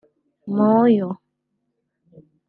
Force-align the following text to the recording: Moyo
Moyo 0.55 1.09